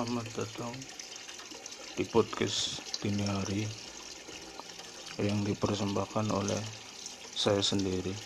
Selamat 0.00 0.32
datang 0.32 0.72
di 1.92 2.08
podcast 2.08 2.80
dini 3.04 3.20
hari 3.20 3.68
yang 5.20 5.44
dipersembahkan 5.44 6.26
oleh 6.32 6.56
saya 7.36 7.60
sendiri. 7.60 8.16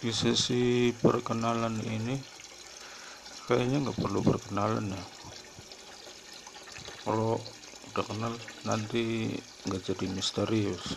Di 0.00 0.08
sesi 0.08 0.96
perkenalan 0.96 1.84
ini 1.84 2.16
kayaknya 3.44 3.84
nggak 3.84 4.00
perlu 4.00 4.24
perkenalan 4.24 4.88
ya. 4.88 5.04
Kalau 7.04 7.36
udah 7.92 8.04
kenal 8.08 8.32
nanti 8.64 9.36
nggak 9.68 9.84
jadi 9.84 10.08
misterius, 10.08 10.96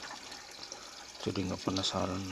jadi 1.28 1.44
nggak 1.44 1.60
penasaran. 1.60 2.24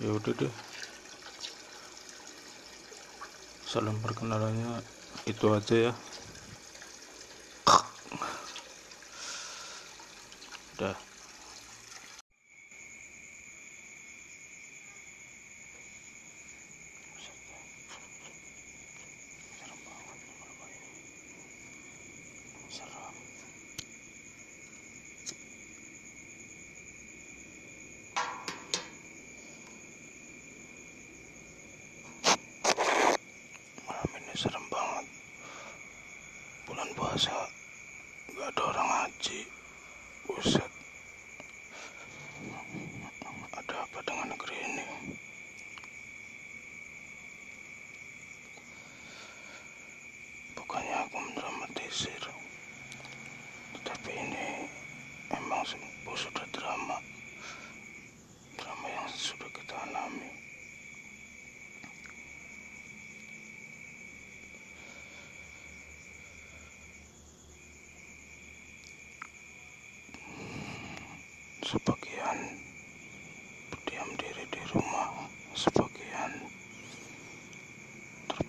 Ya 0.00 0.08
udah 0.08 0.32
deh. 0.32 0.54
Salam 3.68 3.96
perkenalannya 4.00 4.80
itu 5.28 5.46
aja 5.52 5.90
ya. 5.90 5.92
Udah. 10.80 10.96
Serem. 22.72 23.14
Malam 33.84 34.08
ini 34.18 34.34
serem 34.34 34.64
banget. 34.72 35.06
Bulan 36.64 36.88
puasa 37.12 37.44
nggak 38.32 38.48
ada 38.56 38.62
orang 38.72 38.88
haji. 38.88 39.44
Buset. 40.24 40.72
Ada 43.52 43.74
apa 43.84 44.00
dengan 44.00 44.32
negeri 44.32 44.56
ini? 44.56 44.86
Bukannya 50.56 50.96
aku 51.04 51.16
mendramatisir, 51.20 52.24
tetapi 53.76 54.12
ini 54.16 54.64
emang 55.36 55.68
sudah 56.16 56.48
drama, 56.48 56.96
drama 58.56 58.86
yang 58.88 59.08
sudah 59.12 59.52
kita 59.52 59.76
alami. 59.84 60.41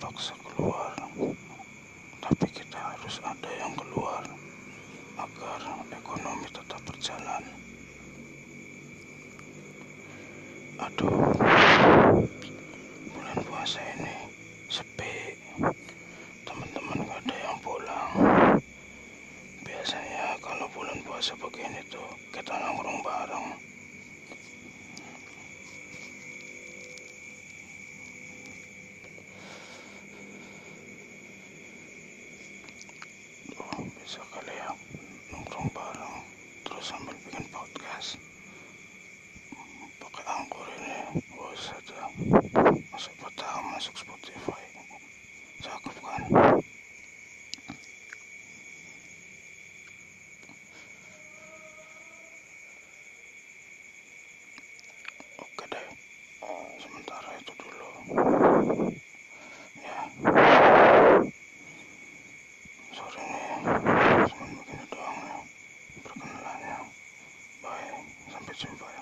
Terpaksa 0.04 0.36
keluar 0.44 0.92
tapi 2.20 2.48
kita 2.52 2.76
harus 2.76 3.24
ada 3.24 3.48
yang 3.56 3.72
keluar 3.72 4.20
agar 5.16 5.60
ekonomi 5.96 6.44
tetap 6.52 6.84
berjalan. 6.84 7.40
Aduh, 10.76 11.32
bulan 13.16 13.40
puasa 13.48 13.80
ini 13.96 14.28
sepi, 14.68 15.40
teman-teman 16.44 17.08
gak 17.08 17.24
ada 17.24 17.36
yang 17.40 17.58
pulang. 17.64 18.12
Biasanya 19.64 20.36
kalau 20.44 20.68
bulan 20.76 21.00
puasa 21.08 21.32
begini 21.40 21.80
tuh 21.88 22.12
kita 22.36 22.52
nongkrong 22.52 23.00
bareng. 23.00 23.48
Oh, 33.54 33.86
bisa 34.02 34.22
kali 34.34 34.54
ya 34.54 34.70
nongkrong 35.30 35.70
bareng 35.74 36.16
terus 36.66 36.73
sambil 36.84 37.16
bikin 37.24 37.48
podcast. 37.48 38.20
Pakai 40.04 40.26
angkor 40.28 40.68
ini 40.84 41.24
bos 41.32 41.72
aja 41.72 42.12
masuk 42.92 43.16
peta 43.24 43.64
masuk 43.72 43.96
Spotify 43.96 44.23
Catch 68.54 68.66
you. 68.66 68.93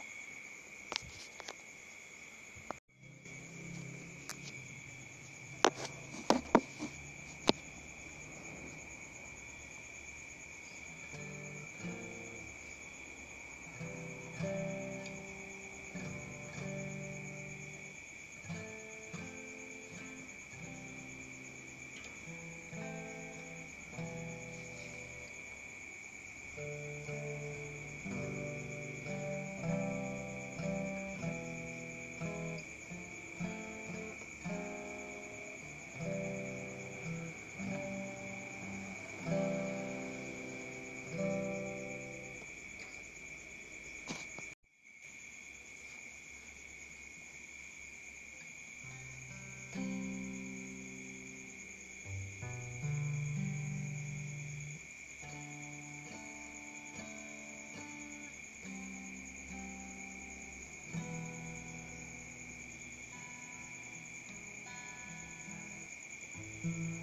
mm 66.64 67.01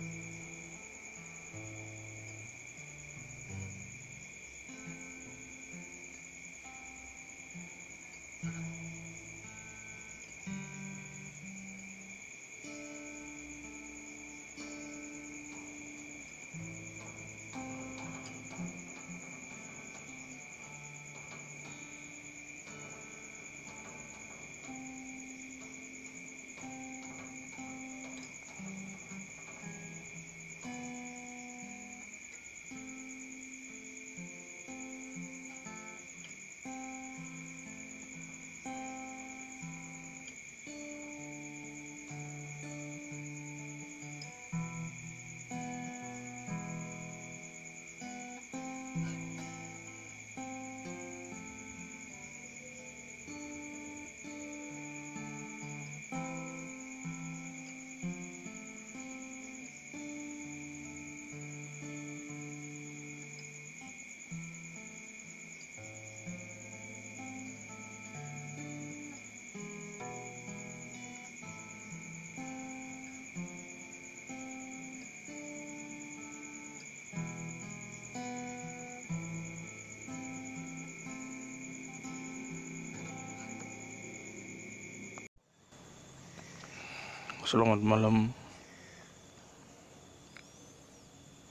selamat 87.49 87.81
malam. 87.81 88.29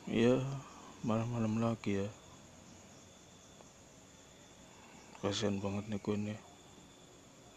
Ya 0.06 0.38
malam-malam 1.02 1.58
lagi 1.58 2.06
ya. 2.06 2.10
Kasihan 5.26 5.58
banget 5.58 5.90
nih 5.90 5.98
gue 5.98 6.16
nih 6.22 6.40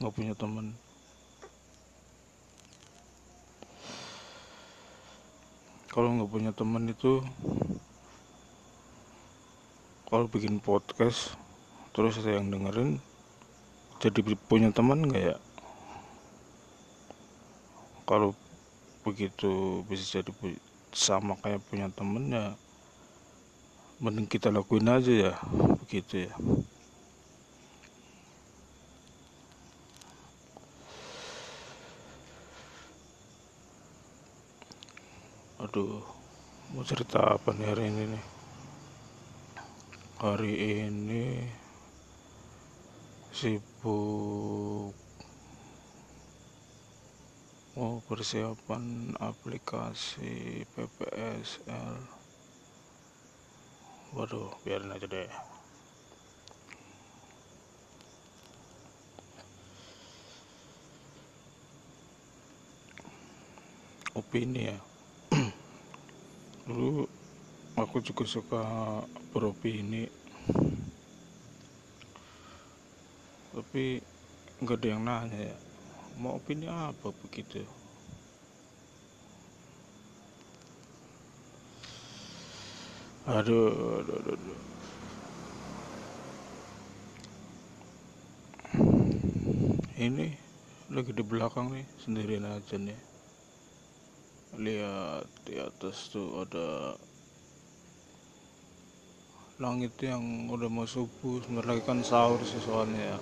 nggak 0.01 0.15
punya 0.17 0.33
teman. 0.33 0.73
Kalau 5.93 6.09
nggak 6.17 6.33
punya 6.33 6.57
teman 6.57 6.89
itu 6.89 7.21
kalau 10.09 10.33
bikin 10.33 10.65
podcast 10.65 11.37
terus 11.93 12.17
ada 12.17 12.41
yang 12.41 12.49
dengerin 12.49 13.05
jadi 14.01 14.33
punya 14.49 14.73
teman 14.73 15.05
nggak 15.05 15.23
ya 15.29 15.37
kalau 18.11 18.35
begitu 19.07 19.87
bisa 19.87 20.19
jadi 20.19 20.35
sama 20.91 21.39
kayak 21.39 21.63
punya 21.71 21.87
temen 21.95 22.35
ya 22.35 22.59
mending 24.03 24.27
kita 24.27 24.51
lakuin 24.51 24.91
aja 24.91 25.31
ya 25.31 25.33
begitu 25.79 26.27
ya. 26.27 26.35
Aduh 35.63 36.03
mau 36.75 36.83
cerita 36.83 37.39
apa 37.39 37.55
nih 37.55 37.67
hari 37.71 37.95
ini 37.95 38.03
nih? 38.11 38.25
Hari 40.19 40.53
ini 40.83 41.25
sibuk 43.31 45.10
Oh, 47.79 48.03
persiapan 48.03 49.15
aplikasi 49.23 50.67
PPSL. 50.75 52.03
Waduh, 54.11 54.51
biarin 54.67 54.91
aja 54.91 55.07
deh. 55.07 55.31
Opini 64.19 64.67
ya. 64.67 64.79
Dulu 66.67 67.07
aku 67.79 68.03
juga 68.03 68.27
suka 68.27 68.67
beropini. 69.31 70.11
Tapi 73.55 74.03
nggak 74.59 74.75
ada 74.75 74.87
yang 74.91 75.03
nanya 75.07 75.55
ya 75.55 75.70
mau 76.19 76.41
opini 76.41 76.67
apa 76.67 77.15
begitu? 77.23 77.63
Aduh 83.31 84.01
aduh 84.03 84.17
aduh, 84.19 84.35
aduh. 84.35 84.61
ini 90.01 90.33
lagi 90.89 91.13
di 91.13 91.21
belakang 91.21 91.77
nih 91.77 91.85
sendirian 92.01 92.49
aja 92.49 92.81
nih. 92.81 92.97
Lihat 94.57 95.29
di 95.45 95.61
atas 95.61 96.09
tuh 96.09 96.41
ada 96.41 96.97
langit 99.61 99.93
yang 100.01 100.49
udah 100.49 100.73
mau 100.73 100.89
subuh 100.89 101.45
sebentar 101.45 101.69
lagi 101.69 101.85
kan 101.85 102.01
sahur 102.01 102.41
sih 102.41 102.57
ya 102.65 103.21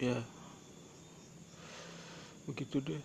ya. 0.00 0.16
Begitu 2.48 2.80
deh. 2.80 3.02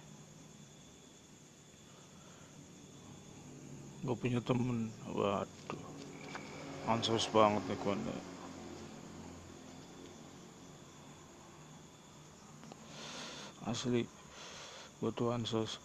Gak 4.07 4.18
punya 4.24 4.39
temen. 4.39 4.88
Waduh. 5.12 5.86
Ansos 6.88 7.27
banget 7.33 7.62
nih 7.68 7.77
kawan 7.83 8.00
asli. 13.65 14.07
Butuh 15.03 15.36
ansos. 15.36 15.83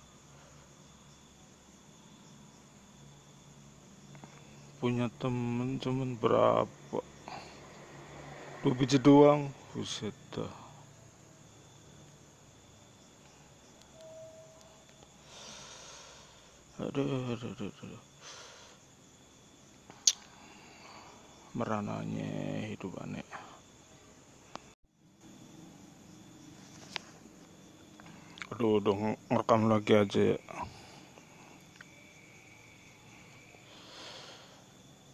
Punya 4.79 5.11
temen 5.19 5.77
cuman 5.83 6.15
berapa? 6.17 7.01
Dua 8.63 8.73
biji 8.77 9.01
doang. 9.01 9.51
Buset 9.73 10.15
dah 10.33 10.70
aduh, 16.81 17.33
aduh, 17.33 17.53
aduh, 17.53 17.73
aduh. 17.83 18.03
merananya 21.51 22.31
hidup 22.71 22.95
aneh. 23.03 23.27
Aduh 28.55 28.79
udah 28.79 28.95
ngerekam 29.31 29.67
lagi 29.67 29.93
aja 29.99 30.23
ya. 30.35 30.39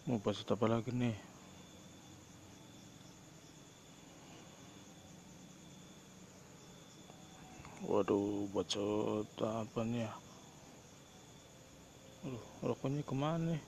Mau 0.07 0.21
bahas 0.21 0.45
apa 0.45 0.65
lagi 0.69 0.93
nih? 0.93 1.17
Waduh 7.87 8.49
bacot 8.53 9.29
apa 9.41 9.81
nih 9.85 10.05
ya 10.05 10.26
Aduh, 12.27 12.43
rokoknya 12.59 13.07
ke 13.07 13.15
mana 13.15 13.55
nih? 13.55 13.63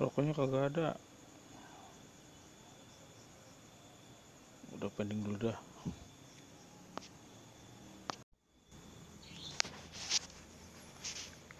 Rokoknya 0.00 0.32
kagak 0.32 0.72
ada. 0.72 0.88
Udah 4.72 4.88
pending 4.96 5.20
dulu 5.20 5.52
dah. 5.52 5.58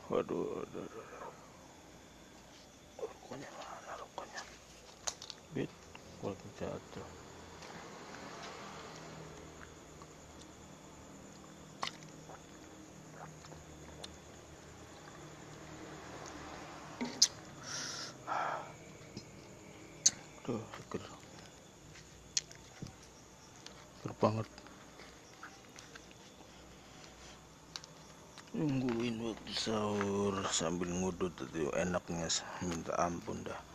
Waduh, 0.08 0.64
rokoknya? 2.96 3.69
Kalau 6.20 6.36
jatuh 6.60 7.06
tuh 20.50 20.60
seger. 20.76 21.02
Seger 24.02 24.12
banget. 24.18 24.46
Nungguin 28.50 29.16
waktu 29.24 29.52
sahur 29.54 30.34
sambil 30.50 30.90
ngudut 30.90 31.32
itu 31.38 31.70
enaknya 31.78 32.26
minta 32.66 32.92
ampun 32.98 33.46
dah 33.46 33.69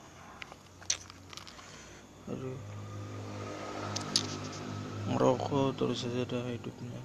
aduh 2.26 2.58
ngerokok 5.06 5.78
terus 5.78 6.02
saja 6.02 6.26
dah 6.26 6.46
hidupnya 6.50 7.02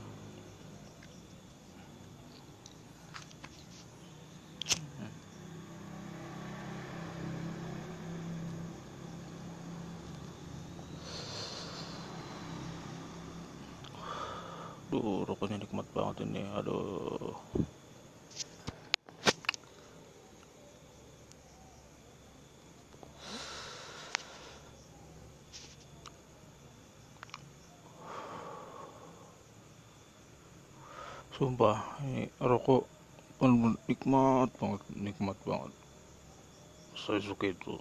Duh, 14.90 15.22
rokoknya 15.22 15.62
nikmat 15.62 15.86
banget 15.94 16.26
ini. 16.26 16.42
Aduh. 16.50 17.38
sumpah 31.40 31.80
ini 32.04 32.28
rokok 32.37 32.85
pun 33.40 33.73
nikmat 33.88 34.52
banget 34.61 34.85
nikmat 34.92 35.40
banget. 35.49 35.73
Saya 36.92 37.16
suka 37.25 37.49
itu. 37.49 37.80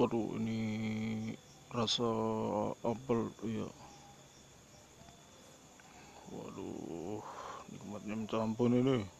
Waduh 0.00 0.40
ini 0.40 1.36
rasa 1.68 2.08
apel 2.80 3.28
ya 3.44 3.68
waduh 6.32 7.20
nikmatnya 7.68 8.14
minta 8.16 8.40
ampun 8.40 8.72
ini. 8.72 9.17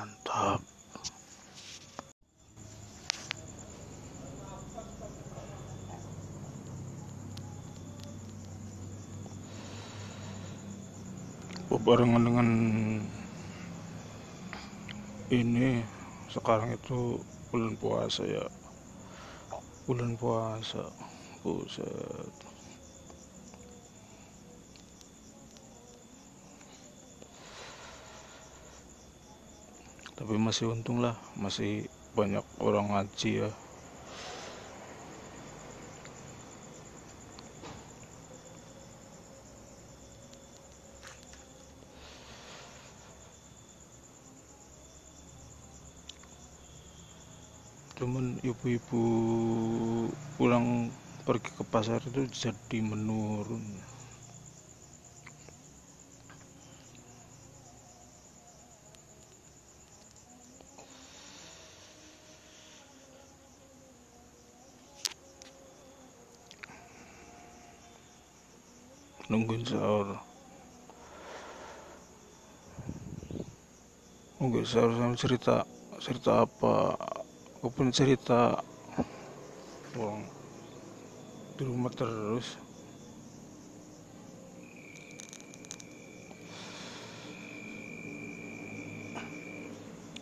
Mantap. 0.00 0.60
Berbarengan 11.68 12.22
dengan 12.24 12.48
ini 15.30 15.84
sekarang 16.32 16.72
itu 16.74 17.20
bulan 17.52 17.76
puasa 17.76 18.24
ya. 18.24 18.44
Bulan 19.84 20.16
puasa 20.16 20.88
buset 21.44 22.49
tapi 30.20 30.36
masih 30.36 30.68
untung 30.68 31.00
lah 31.00 31.16
masih 31.32 31.88
banyak 32.12 32.44
orang 32.60 32.92
ngaji 32.92 33.48
ya. 33.48 33.50
Cuman 47.96 48.36
ibu-ibu 48.44 49.02
pulang 50.36 50.92
pergi 51.24 51.48
ke 51.56 51.64
pasar 51.64 52.04
itu 52.04 52.28
jadi 52.28 52.84
menurun 52.84 53.64
nungguin 69.30 69.62
sahur. 69.62 70.18
Nungguin 74.42 74.66
sahur 74.66 74.90
sama 74.98 75.14
cerita 75.14 75.62
cerita 76.02 76.42
apa? 76.42 76.98
Aku 77.62 77.70
pun 77.70 77.94
cerita. 77.94 78.58
Uang 79.94 80.26
di 81.54 81.62
rumah 81.62 81.94
terus. 81.94 82.58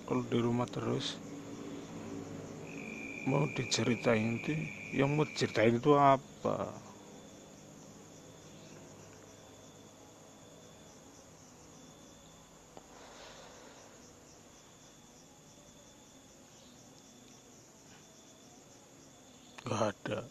Kalau 0.04 0.24
di 0.28 0.38
rumah 0.40 0.68
terus 0.68 1.20
mau 3.28 3.44
diceritain 3.52 4.40
itu 4.40 4.56
yang 4.96 5.12
mau 5.12 5.28
diceritain 5.28 5.76
itu 5.76 5.92
apa 5.92 6.87
Gak 19.68 19.92
ada. 19.92 20.24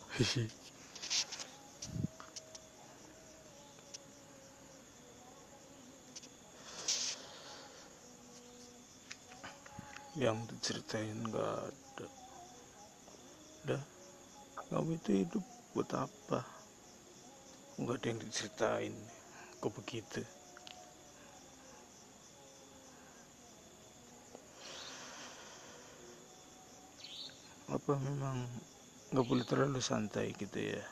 Yang 10.18 10.38
diceritain 10.50 11.22
gak 11.30 11.70
ada. 11.70 12.08
Dah, 13.70 13.84
kamu 14.74 14.98
itu 14.98 15.22
hidup 15.22 15.46
buat 15.78 15.92
apa? 15.94 16.42
Gak 17.78 17.94
ada 17.94 18.08
yang 18.10 18.18
diceritain. 18.26 18.96
Kok 19.62 19.70
begitu? 19.78 20.26
Apa 27.70 27.94
memang 28.02 28.50
nggak 29.12 29.28
boleh 29.30 29.46
terlalu 29.48 29.80
santai 29.80 30.36
gitu 30.36 30.60
ya. 30.60 30.84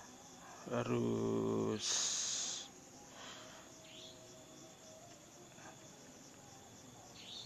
Harus 0.72 1.88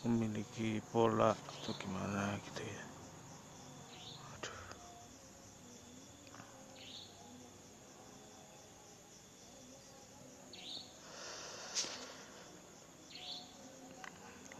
memiliki 0.05 0.79
pola 0.93 1.33
atau 1.33 1.73
gimana 1.81 2.37
gitu 2.45 2.63
ya. 2.63 2.83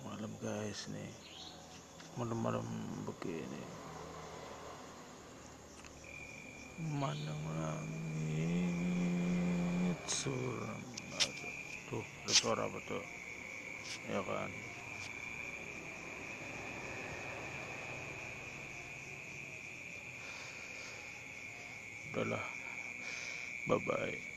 Malam 0.04 0.32
guys 0.44 0.82
nih. 0.92 1.13
Malam-malam 2.20 2.68
begini 3.08 3.88
memandang 6.79 7.43
langit 7.51 8.00
suram 10.07 10.81
tuh 11.91 12.05
ada 12.24 12.33
suara 12.33 12.63
apa 12.63 12.79
tuh? 12.88 13.03
Ya 14.07 14.21
kan? 14.24 14.51
Udahlah 22.09 22.45
bye 23.67 23.77
bye 23.86 24.28